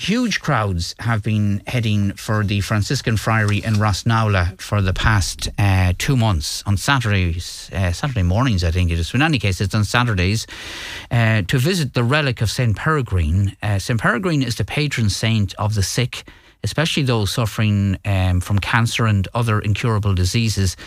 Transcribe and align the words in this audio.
huge 0.00 0.40
crowds 0.40 0.94
have 1.00 1.22
been 1.22 1.62
heading 1.66 2.12
for 2.14 2.42
the 2.42 2.62
Franciscan 2.62 3.18
Friary 3.18 3.62
in 3.62 3.74
Rossnowlagh 3.74 4.58
for 4.58 4.80
the 4.80 4.94
past 4.94 5.50
uh, 5.58 5.92
two 5.98 6.16
months 6.16 6.62
on 6.64 6.78
Saturdays, 6.78 7.68
uh, 7.74 7.92
Saturday 7.92 8.22
mornings, 8.22 8.64
I 8.64 8.70
think 8.70 8.90
it 8.90 8.98
is. 8.98 9.12
In 9.12 9.20
any 9.20 9.38
case, 9.38 9.60
it's 9.60 9.74
on 9.74 9.84
Saturdays 9.84 10.46
uh, 11.10 11.42
to 11.42 11.58
visit 11.58 11.92
the 11.92 12.02
relic 12.02 12.40
of 12.40 12.50
St. 12.50 12.74
Peregrine. 12.74 13.54
Uh, 13.62 13.78
St. 13.78 14.00
Peregrine 14.00 14.42
is 14.42 14.56
the 14.56 14.64
patron 14.64 15.10
saint 15.10 15.54
of 15.56 15.74
the 15.74 15.82
sick, 15.82 16.24
especially 16.64 17.02
those 17.02 17.30
suffering 17.30 17.98
um, 18.06 18.40
from 18.40 18.58
cancer 18.58 19.04
and 19.04 19.28
other 19.34 19.60
incurable 19.60 20.14
diseases 20.14 20.78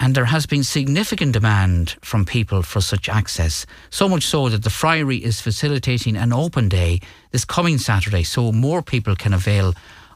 and 0.00 0.14
there 0.14 0.26
has 0.26 0.46
been 0.46 0.64
significant 0.64 1.32
demand 1.32 1.96
from 2.02 2.24
people 2.24 2.62
for 2.62 2.80
such 2.80 3.08
access. 3.08 3.66
So 3.90 4.08
much 4.08 4.24
so 4.24 4.48
that 4.48 4.62
the 4.62 4.70
Friary 4.70 5.18
is 5.18 5.40
facilitating 5.40 6.16
an 6.16 6.32
open 6.32 6.68
day 6.68 7.00
this 7.30 7.44
coming 7.44 7.78
Saturday 7.78 8.22
so 8.22 8.52
more 8.52 8.82
people 8.82 9.16
can 9.16 9.32
avail 9.32 9.74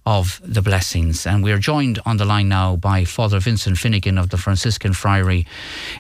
of 0.09 0.41
the 0.43 0.63
blessings. 0.63 1.27
And 1.27 1.45
we're 1.45 1.59
joined 1.59 1.99
on 2.07 2.17
the 2.17 2.25
line 2.25 2.49
now 2.49 2.77
by 2.77 3.05
Father 3.05 3.39
Vincent 3.41 3.77
Finnegan 3.77 4.17
of 4.17 4.31
the 4.31 4.39
Franciscan 4.39 4.95
Friary 4.95 5.47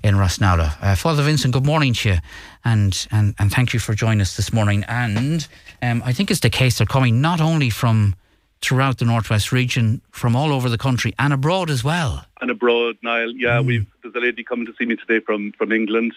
in 0.02 0.14
Rossnowlagh. 0.14 0.82
Uh, 0.82 0.94
Father 0.94 1.22
Vincent, 1.22 1.52
good 1.52 1.66
morning 1.66 1.92
to 1.92 2.08
you, 2.08 2.18
and, 2.64 3.06
and, 3.10 3.34
and 3.38 3.52
thank 3.52 3.74
you 3.74 3.80
for 3.80 3.94
joining 3.94 4.22
us 4.22 4.34
this 4.34 4.50
morning. 4.50 4.82
And 4.88 5.46
um, 5.82 6.02
I 6.06 6.14
think 6.14 6.30
it's 6.30 6.40
the 6.40 6.48
case 6.48 6.78
they're 6.78 6.86
coming 6.86 7.20
not 7.20 7.40
only 7.40 7.68
from 7.68 8.14
throughout 8.60 8.98
the 8.98 9.04
Northwest 9.04 9.52
region 9.52 10.00
from 10.10 10.34
all 10.34 10.52
over 10.52 10.68
the 10.68 10.78
country 10.78 11.14
and 11.18 11.32
abroad 11.32 11.70
as 11.70 11.84
well. 11.84 12.24
And 12.40 12.50
abroad, 12.50 12.96
Niall. 13.02 13.32
Yeah, 13.32 13.58
mm. 13.58 13.66
we've 13.66 13.86
there's 14.02 14.14
a 14.14 14.20
lady 14.20 14.44
coming 14.44 14.66
to 14.66 14.74
see 14.78 14.86
me 14.86 14.96
today 14.96 15.20
from 15.20 15.52
from 15.52 15.72
England. 15.72 16.14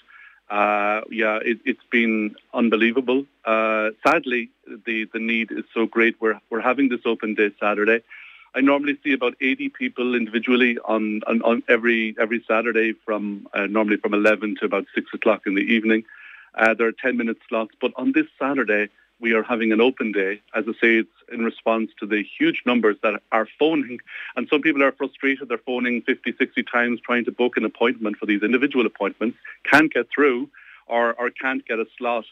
Uh, 0.49 1.02
yeah, 1.09 1.40
it, 1.41 1.59
has 1.66 1.77
been 1.90 2.35
unbelievable. 2.54 3.26
Uh, 3.46 3.91
sadly, 4.05 4.49
the 4.85 5.05
the 5.13 5.20
need 5.20 5.52
is 5.52 5.63
so 5.73 5.85
great. 5.85 6.20
We're 6.20 6.40
we're 6.49 6.62
having 6.62 6.90
this 6.90 7.02
open 7.05 7.35
day 7.35 7.52
Saturday. 7.59 8.04
I 8.54 8.60
normally 8.60 8.98
see 9.02 9.13
about 9.13 9.35
80 9.40 9.70
people 9.70 10.13
individually 10.13 10.77
on, 10.84 11.21
on, 11.26 11.41
on 11.44 11.63
every 11.70 12.16
every 12.20 12.44
Saturday 12.46 12.94
from 13.05 13.48
uh, 13.54 13.68
normally 13.68 13.96
from 13.98 14.13
11 14.13 14.57
to 14.60 14.66
about 14.66 14.88
6 14.94 15.07
o'clock 15.13 15.44
in 15.46 15.55
the 15.55 15.62
evening. 15.62 16.04
Uh, 16.54 16.73
there 16.73 16.88
are 16.88 16.91
10 16.91 17.16
minute 17.16 17.38
slots, 17.48 17.73
but 17.79 17.94
on 17.96 18.12
this 18.12 18.27
Saturday 18.38 18.90
we 19.22 19.34
are 19.34 19.44
having 19.44 19.72
an 19.72 19.80
open 19.80 20.12
day. 20.12 20.41
As 20.54 20.66
I 20.68 20.74
say, 20.74 20.96
it's 20.98 21.10
in 21.32 21.46
response 21.46 21.91
to 22.00 22.05
the 22.05 22.24
huge 22.38 22.64
numbers 22.66 22.98
that 23.04 23.22
are 23.32 23.48
phoning. 23.60 24.00
And 24.36 24.48
some 24.50 24.62
people 24.62 24.84
are 24.84 24.91
frustrated. 24.91 25.48
They're 25.48 25.60
phoning 25.60 26.02
50, 26.02 26.34
60 26.38 26.63
times 26.63 27.00
trying 27.00 27.26
to 27.26 27.32
book 27.32 27.55
an 27.55 27.63
appointment 27.63 28.18
for 28.18 28.26
these 28.26 28.41
individual 28.41 28.86
appointments, 28.86 29.38
can't 29.63 29.94
get 29.94 30.08
through 30.13 30.50
or, 30.88 31.13
or 31.13 31.30
can't 31.30 31.66
get 31.66 31.80
a 31.80 31.86
slot. 31.98 32.26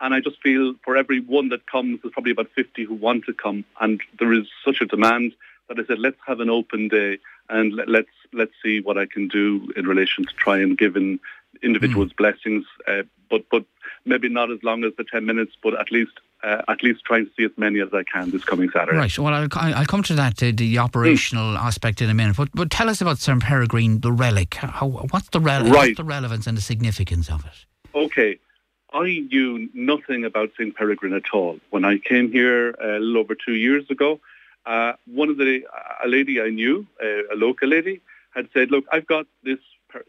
And 0.00 0.14
I 0.14 0.20
just 0.20 0.40
feel 0.42 0.74
for 0.84 0.96
every 0.96 1.20
one 1.20 1.48
that 1.48 1.66
comes, 1.70 2.00
there's 2.02 2.12
probably 2.12 2.32
about 2.32 2.50
50 2.54 2.84
who 2.84 2.94
want 2.94 3.24
to 3.24 3.34
come. 3.34 3.64
And 3.80 4.00
there 4.18 4.32
is 4.32 4.46
such 4.64 4.80
a 4.80 4.86
demand 4.86 5.32
that 5.68 5.78
I 5.78 5.84
said, 5.86 5.98
let's 5.98 6.18
have 6.26 6.40
an 6.40 6.50
open 6.50 6.88
day 6.88 7.18
and 7.48 7.74
let, 7.74 7.88
let's 7.88 8.08
let's 8.32 8.52
see 8.62 8.80
what 8.80 8.98
I 8.98 9.06
can 9.06 9.28
do 9.28 9.72
in 9.76 9.86
relation 9.86 10.24
to 10.24 10.34
try 10.34 10.58
and 10.58 10.76
give 10.76 10.96
in 10.96 11.20
individuals 11.62 12.12
mm. 12.12 12.16
blessings, 12.16 12.64
uh, 12.86 13.02
but 13.30 13.44
but 13.50 13.64
maybe 14.04 14.28
not 14.28 14.50
as 14.50 14.62
long 14.62 14.84
as 14.84 14.92
the 14.96 15.04
10 15.04 15.24
minutes, 15.24 15.52
but 15.62 15.78
at 15.78 15.90
least 15.90 16.12
uh, 16.42 16.62
at 16.68 16.82
least 16.82 17.04
try 17.04 17.20
to 17.20 17.30
see 17.36 17.44
as 17.44 17.50
many 17.56 17.80
as 17.80 17.88
I 17.92 18.02
can 18.02 18.30
this 18.30 18.44
coming 18.44 18.70
Saturday. 18.70 18.96
Right. 18.96 19.18
Well, 19.18 19.34
I'll, 19.34 19.48
I'll 19.52 19.86
come 19.86 20.02
to 20.04 20.14
that, 20.14 20.42
uh, 20.42 20.52
the 20.54 20.78
operational 20.78 21.54
mm. 21.54 21.58
aspect 21.58 22.02
in 22.02 22.10
a 22.10 22.14
minute. 22.14 22.36
But, 22.36 22.50
but 22.54 22.70
tell 22.70 22.88
us 22.88 23.00
about 23.00 23.18
St. 23.18 23.42
Peregrine, 23.42 24.00
the 24.00 24.12
relic. 24.12 24.54
How, 24.54 24.86
what's, 24.86 25.28
the 25.30 25.40
right. 25.40 25.64
what's 25.64 25.96
the 25.96 26.04
relevance 26.04 26.46
and 26.46 26.56
the 26.56 26.62
significance 26.62 27.30
of 27.30 27.44
it? 27.44 27.64
Okay. 27.94 28.38
I 28.92 29.26
knew 29.30 29.68
nothing 29.74 30.24
about 30.24 30.50
St. 30.58 30.74
Peregrine 30.74 31.12
at 31.12 31.24
all. 31.32 31.58
When 31.70 31.84
I 31.84 31.98
came 31.98 32.30
here 32.30 32.74
uh, 32.82 32.98
a 32.98 33.00
little 33.00 33.18
over 33.18 33.34
two 33.34 33.54
years 33.54 33.90
ago, 33.90 34.20
uh, 34.64 34.94
one 35.06 35.28
of 35.28 35.36
the, 35.38 35.62
a 36.04 36.08
lady 36.08 36.40
I 36.40 36.50
knew, 36.50 36.86
uh, 37.02 37.34
a 37.34 37.36
local 37.36 37.68
lady, 37.68 38.00
had 38.34 38.48
said, 38.52 38.70
look, 38.70 38.84
I've 38.92 39.06
got 39.06 39.26
this 39.42 39.58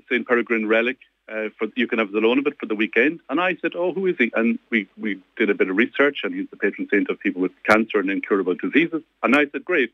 St. 0.09 0.27
Peregrine 0.27 0.67
relic 0.67 0.97
uh, 1.29 1.49
for 1.57 1.67
you 1.75 1.87
can 1.87 1.99
have 1.99 2.11
the 2.11 2.19
loan 2.19 2.39
of 2.39 2.47
it 2.47 2.59
for 2.59 2.65
the 2.65 2.75
weekend. 2.75 3.19
And 3.29 3.39
I 3.39 3.55
said, 3.61 3.73
oh, 3.75 3.93
who 3.93 4.05
is 4.07 4.15
he? 4.17 4.31
And 4.35 4.59
we, 4.69 4.87
we 4.97 5.21
did 5.35 5.49
a 5.49 5.53
bit 5.53 5.69
of 5.69 5.75
research, 5.75 6.21
and 6.23 6.33
he's 6.33 6.49
the 6.49 6.57
patron 6.57 6.87
saint 6.91 7.09
of 7.09 7.19
people 7.19 7.41
with 7.41 7.51
cancer 7.63 7.99
and 7.99 8.09
incurable 8.09 8.55
diseases. 8.55 9.03
And 9.23 9.35
I 9.35 9.45
said, 9.47 9.65
great. 9.65 9.93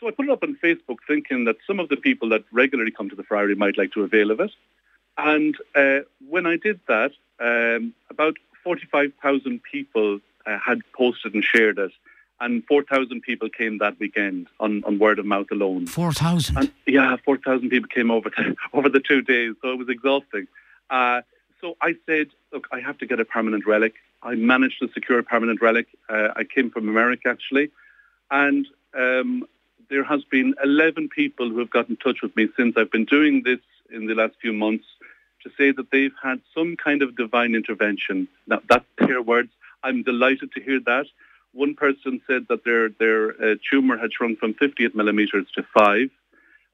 So 0.00 0.08
I 0.08 0.10
put 0.10 0.26
it 0.26 0.32
up 0.32 0.42
on 0.42 0.58
Facebook 0.62 0.98
thinking 1.06 1.44
that 1.44 1.56
some 1.66 1.80
of 1.80 1.88
the 1.88 1.96
people 1.96 2.28
that 2.30 2.44
regularly 2.52 2.90
come 2.90 3.08
to 3.08 3.16
the 3.16 3.22
Friary 3.22 3.54
might 3.54 3.78
like 3.78 3.92
to 3.92 4.02
avail 4.02 4.30
of 4.30 4.40
it. 4.40 4.50
And 5.18 5.56
uh, 5.74 6.00
when 6.28 6.46
I 6.46 6.58
did 6.58 6.80
that, 6.86 7.12
um, 7.40 7.94
about 8.10 8.36
45,000 8.62 9.62
people 9.62 10.20
uh, 10.44 10.58
had 10.58 10.80
posted 10.92 11.34
and 11.34 11.42
shared 11.42 11.78
it 11.78 11.92
and 12.40 12.64
4,000 12.66 13.22
people 13.22 13.48
came 13.48 13.78
that 13.78 13.98
weekend 13.98 14.48
on, 14.60 14.84
on 14.84 14.98
word 14.98 15.18
of 15.18 15.26
mouth 15.26 15.46
alone. 15.50 15.86
4,000? 15.86 16.70
Yeah, 16.86 17.16
4,000 17.24 17.70
people 17.70 17.88
came 17.88 18.10
over 18.10 18.30
to, 18.30 18.56
over 18.72 18.88
the 18.88 19.00
two 19.00 19.22
days, 19.22 19.54
so 19.62 19.72
it 19.72 19.78
was 19.78 19.88
exhausting. 19.88 20.46
Uh, 20.90 21.22
so 21.60 21.76
I 21.80 21.94
said, 22.06 22.28
look, 22.52 22.68
I 22.72 22.80
have 22.80 22.98
to 22.98 23.06
get 23.06 23.20
a 23.20 23.24
permanent 23.24 23.66
relic. 23.66 23.94
I 24.22 24.34
managed 24.34 24.80
to 24.80 24.88
secure 24.92 25.18
a 25.18 25.22
permanent 25.22 25.62
relic. 25.62 25.86
Uh, 26.08 26.28
I 26.36 26.44
came 26.44 26.70
from 26.70 26.88
America, 26.88 27.28
actually. 27.28 27.70
And 28.30 28.66
um, 28.94 29.46
there 29.88 30.04
has 30.04 30.24
been 30.24 30.54
11 30.62 31.08
people 31.08 31.48
who 31.48 31.58
have 31.58 31.70
got 31.70 31.88
in 31.88 31.96
touch 31.96 32.22
with 32.22 32.36
me 32.36 32.48
since 32.56 32.76
I've 32.76 32.90
been 32.90 33.04
doing 33.04 33.42
this 33.44 33.60
in 33.90 34.06
the 34.06 34.14
last 34.14 34.34
few 34.40 34.52
months 34.52 34.84
to 35.42 35.50
say 35.56 35.70
that 35.70 35.90
they've 35.90 36.14
had 36.22 36.40
some 36.54 36.76
kind 36.76 37.02
of 37.02 37.16
divine 37.16 37.54
intervention. 37.54 38.28
Now, 38.46 38.60
that's 38.68 38.84
their 38.98 39.22
words. 39.22 39.50
I'm 39.82 40.02
delighted 40.02 40.52
to 40.52 40.60
hear 40.60 40.80
that. 40.86 41.06
One 41.56 41.74
person 41.74 42.20
said 42.26 42.46
that 42.50 42.64
their 42.64 42.90
their 42.90 43.30
uh, 43.30 43.54
tumor 43.70 43.96
had 43.96 44.12
shrunk 44.12 44.38
from 44.38 44.52
58 44.54 44.94
millimeters 44.94 45.46
to 45.54 45.62
five. 45.76 46.10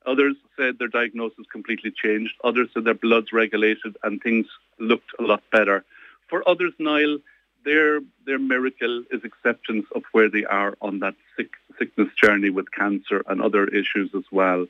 Others 0.06 0.34
said 0.56 0.78
their 0.78 0.88
diagnosis 0.88 1.46
completely 1.52 1.92
changed. 1.92 2.34
Others 2.42 2.70
said 2.74 2.84
their 2.84 2.94
blood's 2.94 3.32
regulated 3.32 3.96
and 4.02 4.20
things 4.20 4.46
looked 4.80 5.10
a 5.20 5.22
lot 5.22 5.42
better. 5.52 5.84
For 6.28 6.42
others, 6.48 6.72
Niall, 6.80 7.18
their 7.64 8.00
their 8.26 8.40
miracle 8.40 9.04
is 9.12 9.20
acceptance 9.22 9.86
of 9.94 10.02
where 10.10 10.28
they 10.28 10.44
are 10.44 10.74
on 10.82 10.98
that 10.98 11.14
sick, 11.36 11.50
sickness 11.78 12.08
journey 12.20 12.50
with 12.50 12.72
cancer 12.72 13.22
and 13.28 13.40
other 13.40 13.68
issues 13.68 14.10
as 14.16 14.24
well. 14.32 14.66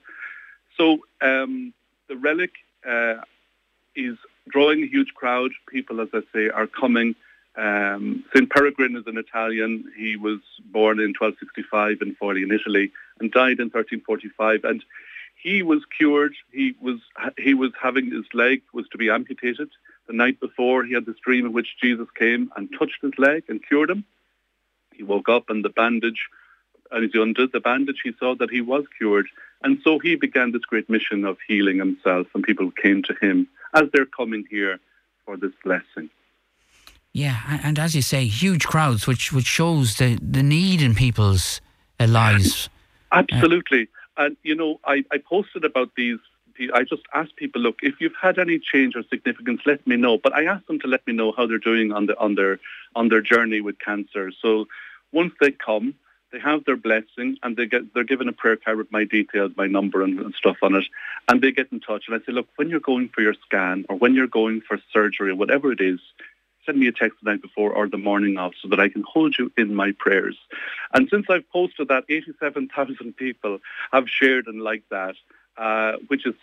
So 0.77 0.99
um, 1.23 1.73
the 2.09 2.17
relic 2.17 2.53
uh, 2.87 3.23
is 3.97 4.19
drawing 4.47 4.83
a 4.83 4.87
huge 4.87 5.15
crowd. 5.15 5.53
People, 5.69 6.03
as 6.03 6.09
I 6.13 6.21
say, 6.35 6.51
are 6.51 6.67
coming. 6.67 7.15
Um, 7.57 8.25
St. 8.35 8.49
Peregrine 8.49 8.97
is 8.97 9.07
an 9.07 9.19
Italian. 9.19 9.85
He 9.97 10.17
was 10.17 10.41
born 10.65 10.99
in 10.99 11.15
1265 11.19 11.99
in 12.01 12.15
Forli 12.17 12.43
in 12.43 12.53
Italy 12.53 12.91
and 13.21 13.31
died 13.31 13.61
in 13.61 13.69
1345. 13.69 14.65
And 14.65 14.85
he 15.43 15.63
was 15.63 15.83
cured. 15.97 16.35
He 16.53 16.75
was 16.81 17.01
he 17.37 17.55
was 17.55 17.73
having 17.81 18.11
his 18.11 18.25
leg 18.33 18.63
was 18.73 18.89
to 18.91 18.99
be 18.99 19.11
amputated. 19.11 19.69
The 20.07 20.13
night 20.13 20.41
before, 20.41 20.85
he 20.85 20.95
had 20.95 21.07
this 21.07 21.19
dream 21.25 21.47
in 21.47 21.53
which 21.53 21.77
Jesus 21.81 22.09
came 22.19 22.51
and 22.57 22.69
touched 22.79 23.03
his 23.03 23.13
leg 23.19 23.45
and 23.49 23.65
cured 23.67 23.91
him. 23.91 24.05
He 24.95 25.03
woke 25.03 25.29
up 25.29 25.49
and 25.49 25.65
the 25.65 25.69
bandage, 25.69 26.29
and 26.91 27.05
as 27.05 27.11
he 27.13 27.21
undid 27.21 27.53
the 27.53 27.61
bandage, 27.61 28.01
he 28.03 28.13
saw 28.19 28.35
that 28.37 28.51
he 28.51 28.61
was 28.61 28.85
cured. 28.99 29.27
And 29.63 29.81
so 29.83 29.99
he 29.99 30.17
began 30.17 30.53
this 30.53 30.63
great 30.63 30.91
mission 30.91 31.25
of 31.25 31.39
healing 31.47 31.79
himself, 31.79 32.27
and 32.35 32.45
people 32.45 32.71
came 32.71 33.03
to 33.05 33.15
him 33.21 33.49
as 33.75 33.85
they're 33.93 34.07
coming 34.07 34.45
here 34.51 34.79
for 35.25 35.37
this 35.37 35.53
blessing. 35.65 36.11
Yeah, 37.13 37.61
and 37.63 37.79
as 37.79 37.95
you 37.95 38.01
say, 38.01 38.25
huge 38.25 38.67
crowds, 38.67 39.07
which 39.07 39.33
which 39.33 39.47
shows 39.47 39.97
the 39.97 40.19
the 40.23 40.43
need 40.43 40.81
in 40.81 40.95
people's 40.95 41.61
uh, 42.01 42.07
lives. 42.07 42.71
Absolutely, 43.13 43.89
uh, 44.17 44.25
and 44.25 44.37
you 44.43 44.55
know, 44.55 44.81
I, 44.85 45.05
I 45.13 45.19
posted 45.19 45.65
about 45.65 45.91
these. 45.97 46.19
I 46.75 46.85
just 46.85 47.03
asked 47.15 47.37
people, 47.37 47.61
look, 47.61 47.79
if 47.83 47.95
you've 48.01 48.15
had 48.21 48.39
any 48.39 48.59
change 48.59 48.95
or 48.95 49.03
significance, 49.05 49.63
let 49.67 49.87
me 49.87 49.97
know. 49.97 50.17
But 50.17 50.35
I 50.35 50.45
asked 50.45 50.67
them 50.69 50.79
to 50.81 50.87
let 50.87 51.07
me 51.07 51.13
know 51.13 51.33
how 51.33 51.47
they're 51.47 51.59
doing 51.59 51.93
on 51.93 52.07
the 52.07 52.19
on 52.19 52.35
their 52.35 52.59
on 52.95 53.09
their 53.09 53.21
journey 53.21 53.61
with 53.61 53.79
cancer. 53.79 54.33
So 54.41 54.67
once 55.13 55.35
they 55.41 55.51
come, 55.51 55.95
they 56.33 56.41
have 56.41 56.65
their 56.65 56.77
blessing 56.77 57.37
and 57.43 57.57
they 57.57 57.67
get 57.67 57.93
they're 57.93 58.05
given 58.05 58.29
a 58.29 58.33
prayer 58.33 58.57
card 58.57 58.79
with 58.79 58.91
my 58.91 59.05
details, 59.05 59.53
my 59.57 59.67
number 59.67 60.03
and, 60.03 60.19
and, 60.19 60.35
stuff 60.35 60.57
on 60.63 60.75
it, 60.75 60.85
and 61.29 61.43
they 61.43 61.53
get 61.53 61.71
in 61.73 61.81
touch. 61.81 62.05
And 62.09 62.17
I 62.17 62.25
say, 62.25 62.33
look, 62.33 62.49
when 62.57 62.71
you're 62.71 62.81
going 62.81 63.11
for 63.11 63.21
your 63.21 63.35
scan 63.47 63.85
or 63.91 63.97
when 63.97 64.15
you're 64.15 64.27
going 64.27 64.63
for 64.63 64.79
surgery 64.93 65.31
or 65.31 65.37
whatever 65.37 65.73
it 65.73 65.81
is, 65.81 66.01
send 66.65 66.79
me 66.79 66.87
a 66.87 66.93
text 66.93 67.19
the 67.23 67.31
night 67.31 67.43
before 67.43 67.73
or 67.73 67.89
the 67.89 67.99
morning 67.99 68.39
of 68.39 68.53
so 68.61 68.69
that 68.69 68.81
I 68.81 68.89
can 68.89 69.05
hold 69.07 69.37
you 69.39 69.51
in 69.57 69.75
my 69.75 69.93
prayers. 69.99 70.37
And 70.93 71.09
since 71.11 71.27
I've 71.29 71.49
posted 71.51 71.89
that, 71.89 72.05
87,000 72.09 73.17
people 73.17 73.59
have 73.93 74.09
shared 74.09 74.47
and 74.47 74.63
liked 74.63 74.91
that, 74.91 75.15
uh, 75.57 75.95
which 76.09 76.27
is 76.27 76.35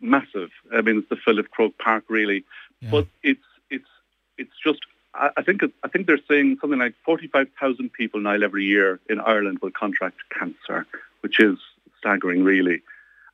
massive. 0.00 0.50
I 0.72 0.80
mean, 0.80 0.98
it's 0.98 1.08
the 1.08 1.16
Philip 1.16 1.50
Croke 1.50 1.78
Park, 1.78 2.04
really. 2.08 2.44
Yeah. 2.80 2.90
But 2.90 3.06
it's 3.22 3.44
it's 3.70 3.88
it's 4.36 4.52
just. 4.64 4.80
I 5.14 5.42
think 5.42 5.62
I 5.82 5.88
think 5.88 6.06
they're 6.06 6.20
saying 6.28 6.58
something 6.60 6.78
like 6.78 6.94
45,000 7.04 7.92
people 7.92 8.20
now 8.20 8.34
every 8.34 8.64
year 8.64 9.00
in 9.08 9.18
Ireland 9.18 9.58
will 9.60 9.72
contract 9.72 10.18
cancer, 10.38 10.86
which 11.22 11.40
is 11.40 11.58
staggering, 11.98 12.44
really. 12.44 12.82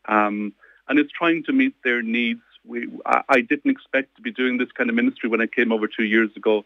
Um, 0.06 0.55
and 0.88 0.99
it's 0.99 1.12
trying 1.12 1.43
to 1.44 1.52
meet 1.52 1.75
their 1.82 2.00
needs 2.00 2.40
we, 2.66 2.88
I, 3.06 3.22
I 3.28 3.40
didn't 3.40 3.70
expect 3.70 4.16
to 4.16 4.22
be 4.22 4.31
doing 4.31 4.58
this 4.58 4.72
kind 4.72 4.90
of 4.90 4.96
ministry 4.96 5.28
when 5.28 5.40
I 5.40 5.46
came 5.46 5.72
over 5.72 5.87
two 5.87 6.05
years 6.05 6.31
ago, 6.37 6.64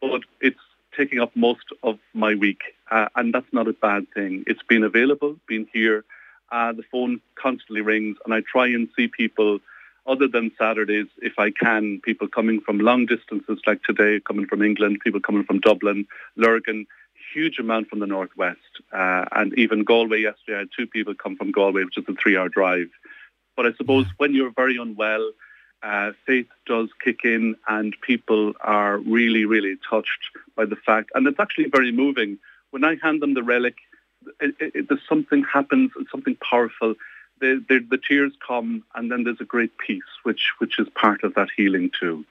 but 0.00 0.22
it's 0.40 0.58
taking 0.96 1.20
up 1.20 1.34
most 1.34 1.64
of 1.82 1.98
my 2.14 2.34
week, 2.34 2.60
uh, 2.90 3.08
and 3.16 3.32
that's 3.32 3.52
not 3.52 3.68
a 3.68 3.72
bad 3.72 4.06
thing. 4.14 4.44
It's 4.46 4.62
been 4.68 4.82
available, 4.82 5.36
been 5.46 5.68
here. 5.72 6.04
Uh, 6.50 6.72
the 6.72 6.82
phone 6.90 7.20
constantly 7.34 7.82
rings, 7.82 8.16
and 8.24 8.32
I 8.32 8.40
try 8.40 8.66
and 8.68 8.88
see 8.96 9.08
people 9.08 9.60
other 10.06 10.26
than 10.26 10.50
Saturdays, 10.58 11.06
if 11.20 11.38
I 11.38 11.50
can, 11.50 12.00
people 12.00 12.28
coming 12.28 12.60
from 12.62 12.78
long 12.78 13.04
distances 13.04 13.60
like 13.66 13.82
today, 13.82 14.20
coming 14.20 14.46
from 14.46 14.62
England, 14.62 15.00
people 15.04 15.20
coming 15.20 15.44
from 15.44 15.60
Dublin, 15.60 16.06
Lurgan, 16.36 16.86
huge 17.34 17.58
amount 17.58 17.88
from 17.88 18.00
the 18.00 18.06
northwest, 18.06 18.58
uh, 18.92 19.26
and 19.32 19.56
even 19.58 19.84
Galway 19.84 20.22
yesterday. 20.22 20.56
I 20.56 20.58
had 20.60 20.70
two 20.74 20.86
people 20.86 21.14
come 21.14 21.36
from 21.36 21.52
Galway, 21.52 21.84
which 21.84 21.98
is 21.98 22.04
a 22.08 22.14
three-hour 22.14 22.48
drive. 22.48 22.88
But 23.58 23.66
I 23.66 23.72
suppose 23.72 24.06
when 24.18 24.34
you're 24.34 24.52
very 24.52 24.76
unwell, 24.76 25.32
uh, 25.82 26.12
faith 26.24 26.46
does 26.64 26.90
kick 27.04 27.24
in, 27.24 27.56
and 27.66 27.92
people 28.02 28.52
are 28.60 28.98
really, 28.98 29.46
really 29.46 29.76
touched 29.90 30.22
by 30.54 30.64
the 30.64 30.76
fact, 30.76 31.10
and 31.16 31.26
it's 31.26 31.40
actually 31.40 31.68
very 31.68 31.90
moving. 31.90 32.38
When 32.70 32.84
I 32.84 32.94
hand 33.02 33.20
them 33.20 33.34
the 33.34 33.42
relic, 33.42 33.74
it, 34.38 34.54
it, 34.60 34.88
there's 34.88 35.00
something 35.08 35.42
happens, 35.42 35.90
something 36.12 36.36
powerful 36.36 36.94
the, 37.40 37.64
the, 37.68 37.84
the 37.90 37.98
tears 37.98 38.32
come, 38.46 38.84
and 38.94 39.10
then 39.10 39.24
there's 39.24 39.40
a 39.40 39.44
great 39.44 39.76
peace, 39.78 40.02
which 40.22 40.52
which 40.58 40.78
is 40.78 40.88
part 40.90 41.24
of 41.24 41.34
that 41.34 41.48
healing 41.56 41.90
too. 41.98 42.24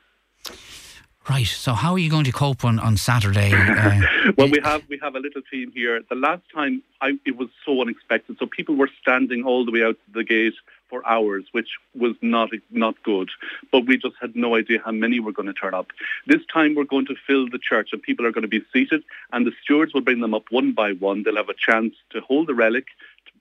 Right. 1.29 1.45
So 1.45 1.73
how 1.73 1.91
are 1.93 1.99
you 1.99 2.09
going 2.09 2.23
to 2.23 2.31
cope 2.31 2.63
on, 2.63 2.79
on 2.79 2.95
Saturday? 2.95 3.51
Uh, 3.53 4.01
well, 4.37 4.49
we 4.49 4.59
have 4.63 4.83
we 4.87 4.97
have 5.01 5.15
a 5.15 5.19
little 5.19 5.41
team 5.51 5.71
here. 5.73 6.01
The 6.09 6.15
last 6.15 6.43
time 6.53 6.81
I, 7.01 7.19
it 7.25 7.35
was 7.35 7.49
so 7.65 7.81
unexpected. 7.81 8.37
So 8.39 8.45
people 8.45 8.75
were 8.75 8.89
standing 9.01 9.43
all 9.43 9.65
the 9.65 9.71
way 9.71 9.83
out 9.83 9.97
to 10.05 10.13
the 10.13 10.23
gate 10.23 10.53
for 10.89 11.05
hours, 11.05 11.43
which 11.51 11.67
was 11.93 12.15
not 12.21 12.49
not 12.71 12.95
good. 13.03 13.29
But 13.73 13.85
we 13.87 13.97
just 13.97 14.15
had 14.21 14.37
no 14.37 14.55
idea 14.55 14.79
how 14.83 14.91
many 14.91 15.19
were 15.19 15.33
going 15.33 15.47
to 15.47 15.53
turn 15.53 15.73
up. 15.73 15.87
This 16.27 16.41
time 16.51 16.75
we're 16.75 16.85
going 16.85 17.07
to 17.07 17.15
fill 17.27 17.49
the 17.49 17.59
church, 17.59 17.89
and 17.91 18.01
people 18.01 18.25
are 18.25 18.31
going 18.31 18.43
to 18.43 18.47
be 18.47 18.63
seated, 18.71 19.03
and 19.33 19.45
the 19.45 19.51
stewards 19.61 19.93
will 19.93 20.01
bring 20.01 20.21
them 20.21 20.33
up 20.33 20.45
one 20.49 20.71
by 20.71 20.93
one. 20.93 21.23
They'll 21.23 21.35
have 21.35 21.49
a 21.49 21.53
chance 21.53 21.93
to 22.11 22.21
hold 22.21 22.47
the 22.47 22.55
relic, 22.55 22.85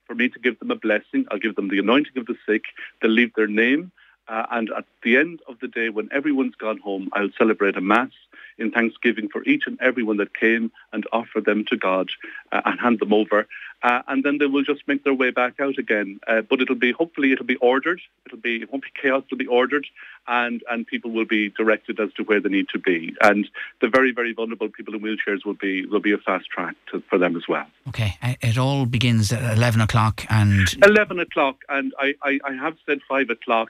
for 0.06 0.14
me 0.14 0.28
to 0.28 0.38
give 0.38 0.58
them 0.58 0.70
a 0.70 0.76
blessing. 0.76 1.26
I'll 1.30 1.38
give 1.38 1.56
them 1.56 1.68
the 1.68 1.78
anointing 1.78 2.16
of 2.16 2.26
the 2.26 2.36
sick. 2.46 2.64
They'll 3.00 3.10
leave 3.10 3.34
their 3.34 3.46
name. 3.46 3.92
Uh, 4.28 4.46
and 4.50 4.70
at 4.76 4.84
the 5.02 5.16
end 5.16 5.40
of 5.48 5.58
the 5.60 5.68
day, 5.68 5.88
when 5.88 6.08
everyone's 6.12 6.54
gone 6.56 6.78
home, 6.78 7.08
I'll 7.12 7.30
celebrate 7.38 7.76
a 7.76 7.80
mass 7.80 8.10
in 8.58 8.70
thanksgiving 8.70 9.28
for 9.28 9.42
each 9.44 9.64
and 9.66 9.78
everyone 9.80 10.16
that 10.16 10.34
came 10.34 10.72
and 10.92 11.06
offer 11.12 11.40
them 11.40 11.64
to 11.66 11.76
God 11.76 12.08
uh, 12.52 12.62
and 12.64 12.80
hand 12.80 13.00
them 13.00 13.12
over. 13.12 13.46
Uh, 13.82 14.02
and 14.08 14.24
then 14.24 14.38
they 14.38 14.46
will 14.46 14.64
just 14.64 14.82
make 14.88 15.04
their 15.04 15.14
way 15.14 15.30
back 15.30 15.60
out 15.60 15.78
again. 15.78 16.18
Uh, 16.26 16.40
but 16.40 16.60
it'll 16.60 16.74
be, 16.74 16.92
hopefully, 16.92 17.32
it'll 17.32 17.44
be 17.44 17.56
ordered. 17.56 18.00
It'll 18.24 18.38
be, 18.38 18.62
it 18.62 18.72
won't 18.72 18.82
be 18.82 18.90
chaos, 19.00 19.22
it'll 19.26 19.36
be 19.36 19.46
ordered. 19.46 19.86
And, 20.26 20.62
and 20.70 20.86
people 20.86 21.10
will 21.10 21.26
be 21.26 21.50
directed 21.50 22.00
as 22.00 22.12
to 22.14 22.24
where 22.24 22.40
they 22.40 22.48
need 22.48 22.68
to 22.70 22.78
be. 22.78 23.14
And 23.20 23.48
the 23.80 23.88
very, 23.88 24.12
very 24.12 24.32
vulnerable 24.32 24.70
people 24.70 24.94
in 24.94 25.00
wheelchairs 25.02 25.44
will 25.44 25.54
be, 25.54 25.84
will 25.86 26.00
be 26.00 26.12
a 26.12 26.18
fast 26.18 26.46
track 26.46 26.74
to, 26.90 27.02
for 27.08 27.18
them 27.18 27.36
as 27.36 27.46
well. 27.46 27.66
Okay. 27.88 28.16
It 28.22 28.58
all 28.58 28.86
begins 28.86 29.30
at 29.32 29.56
11 29.56 29.82
o'clock 29.82 30.24
and... 30.30 30.74
11 30.82 31.20
o'clock. 31.20 31.58
And 31.68 31.92
I, 32.00 32.14
I, 32.22 32.40
I 32.44 32.52
have 32.54 32.76
said 32.86 33.00
5 33.08 33.30
o'clock 33.30 33.68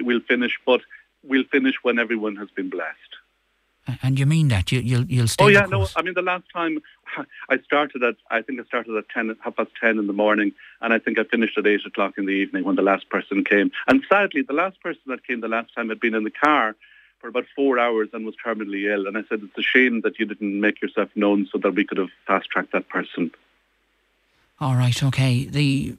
we'll 0.00 0.20
finish, 0.20 0.58
but 0.64 0.80
we'll 1.22 1.44
finish 1.44 1.74
when 1.82 1.98
everyone 1.98 2.36
has 2.36 2.50
been 2.50 2.70
blessed. 2.70 3.16
And 4.02 4.18
you 4.18 4.26
mean 4.26 4.48
that 4.48 4.72
you, 4.72 4.80
you'll 4.80 5.04
you'll 5.04 5.28
stay? 5.28 5.44
Oh 5.44 5.48
yeah, 5.48 5.66
no. 5.66 5.86
I 5.94 6.02
mean 6.02 6.14
the 6.14 6.22
last 6.22 6.44
time 6.52 6.82
I 7.48 7.58
started 7.58 8.02
at 8.02 8.16
I 8.30 8.42
think 8.42 8.60
I 8.60 8.64
started 8.64 8.96
at 8.96 9.08
ten 9.08 9.34
half 9.40 9.56
past 9.56 9.70
ten 9.80 9.98
in 9.98 10.08
the 10.08 10.12
morning, 10.12 10.52
and 10.80 10.92
I 10.92 10.98
think 10.98 11.18
I 11.18 11.24
finished 11.24 11.56
at 11.56 11.66
eight 11.66 11.86
o'clock 11.86 12.18
in 12.18 12.26
the 12.26 12.32
evening 12.32 12.64
when 12.64 12.74
the 12.74 12.82
last 12.82 13.08
person 13.10 13.44
came. 13.44 13.70
And 13.86 14.02
sadly, 14.08 14.42
the 14.42 14.54
last 14.54 14.80
person 14.80 15.02
that 15.06 15.24
came 15.24 15.40
the 15.40 15.48
last 15.48 15.72
time 15.74 15.88
had 15.88 16.00
been 16.00 16.14
in 16.14 16.24
the 16.24 16.30
car 16.30 16.74
for 17.20 17.28
about 17.28 17.46
four 17.54 17.78
hours 17.78 18.08
and 18.12 18.26
was 18.26 18.34
terminally 18.44 18.92
ill. 18.92 19.06
And 19.06 19.16
I 19.16 19.22
said 19.28 19.40
it's 19.42 19.58
a 19.58 19.62
shame 19.62 20.00
that 20.02 20.18
you 20.18 20.26
didn't 20.26 20.60
make 20.60 20.82
yourself 20.82 21.08
known 21.14 21.48
so 21.50 21.58
that 21.58 21.74
we 21.74 21.84
could 21.84 21.98
have 21.98 22.10
fast 22.26 22.50
tracked 22.50 22.72
that 22.72 22.88
person. 22.88 23.30
All 24.60 24.74
right. 24.74 25.02
Okay. 25.02 25.44
The 25.44 25.96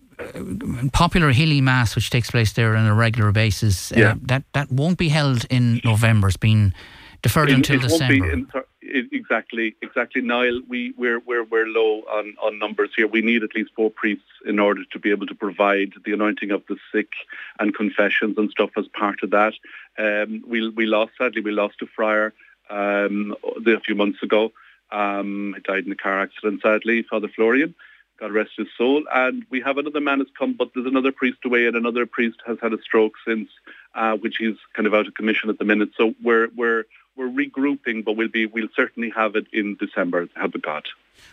popular 0.94 1.32
Hilly 1.32 1.62
Mass, 1.62 1.96
which 1.96 2.10
takes 2.10 2.32
place 2.32 2.54
there 2.54 2.76
on 2.76 2.86
a 2.86 2.94
regular 2.94 3.32
basis, 3.32 3.92
uh, 3.92 4.16
that 4.24 4.44
that 4.54 4.72
won't 4.72 4.98
be 4.98 5.10
held 5.10 5.46
in 5.50 5.82
November. 5.84 6.28
It's 6.28 6.38
been 6.38 6.74
deferred 7.22 7.50
it, 7.50 7.56
until 7.56 7.78
it 7.78 7.84
December. 7.84 8.32
In, 8.32 8.48
exactly, 8.82 9.76
exactly. 9.82 10.22
Niall, 10.22 10.62
we 10.68 10.94
we're 10.98 11.20
we're 11.20 11.44
we're 11.44 11.68
low 11.68 12.02
on, 12.10 12.36
on 12.42 12.60
numbers 12.60 12.92
here. 12.96 13.08
We 13.08 13.22
need 13.22 13.44
at 13.44 13.56
least 13.56 13.72
four 13.76 13.92
priests 13.92 14.26
in 14.46 14.60
order 14.60 14.84
to 14.92 15.00
be 15.00 15.12
able 15.12 15.28
to 15.28 15.36
provide 15.36 15.94
the 16.06 16.14
anointing 16.14 16.52
of 16.52 16.64
the 16.68 16.78
sick 16.92 17.12
and 17.60 17.76
confessions 17.76 18.38
and 18.38 18.50
stuff 18.50 18.72
as 18.78 18.88
part 18.88 19.24
of 19.24 19.32
that. 19.32 19.54
Um, 19.98 20.44
we 20.48 20.70
we 20.70 20.86
lost 20.86 21.14
sadly 21.18 21.42
we 21.42 21.52
lost 21.52 21.82
a 21.82 21.88
friar 21.88 22.34
um, 22.70 23.36
a 23.66 23.80
few 23.82 23.96
months 23.96 24.24
ago. 24.24 24.52
Um, 24.92 25.54
he 25.56 25.62
died 25.62 25.86
in 25.86 25.92
a 25.92 25.96
car 25.96 26.22
accident. 26.22 26.62
Sadly, 26.62 27.04
Father 27.04 27.28
Florian. 27.28 27.76
God 28.20 28.32
rest 28.32 28.52
his 28.58 28.68
soul. 28.78 29.04
And 29.14 29.46
we 29.50 29.62
have 29.62 29.78
another 29.78 30.02
man 30.02 30.20
has 30.20 30.28
come, 30.38 30.54
but 30.54 30.72
there's 30.74 30.88
another 30.88 31.12
priest 31.12 31.40
away, 31.46 31.68
and 31.68 31.76
another 31.76 32.06
priest 32.06 32.38
has 32.46 32.58
had 32.62 32.74
a 32.74 32.82
stroke 32.82 33.14
since, 33.26 33.50
uh, 33.96 34.18
which 34.18 34.38
he's 34.38 34.58
kind 34.74 34.88
of 34.88 34.94
out 34.94 35.08
of 35.08 35.14
commission 35.14 35.50
at 35.50 35.60
the 35.60 35.66
minute. 35.66 35.90
So 35.98 36.14
we're 36.24 36.50
we're 36.56 36.86
we're 37.16 37.30
regrouping, 37.30 38.06
but 38.06 38.14
we'll 38.14 38.28
be 38.28 38.46
we'll 38.46 38.70
certainly 38.76 39.10
have 39.16 39.36
it 39.36 39.48
in 39.52 39.76
December. 39.80 40.28
Help 40.36 40.56
of 40.56 40.62
God. 40.62 40.86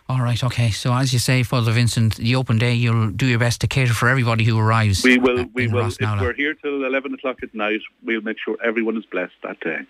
All 0.08 0.20
right, 0.20 0.42
okay. 0.42 0.70
So 0.70 0.94
as 0.94 1.12
you 1.12 1.18
say, 1.18 1.42
Father 1.42 1.72
Vincent, 1.72 2.16
the 2.16 2.36
open 2.36 2.58
day, 2.58 2.74
you'll 2.74 3.10
do 3.10 3.26
your 3.26 3.38
best 3.38 3.60
to 3.60 3.66
cater 3.66 3.92
for 3.92 4.08
everybody 4.08 4.44
who 4.44 4.58
arrives. 4.58 5.04
We 5.04 5.18
will. 5.18 5.46
We 5.52 5.68
will. 5.68 5.88
If 5.88 6.00
we're 6.00 6.32
here 6.32 6.54
till 6.54 6.84
eleven 6.84 7.14
o'clock 7.14 7.42
at 7.42 7.54
night, 7.54 7.80
we'll 8.02 8.22
make 8.22 8.38
sure 8.38 8.56
everyone 8.64 8.96
is 8.96 9.04
blessed 9.06 9.34
that 9.42 9.60
day. 9.60 9.80